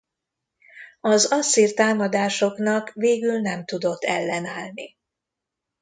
[1.01, 4.97] Az asszír támadásoknak végül nem tudott ellenállni.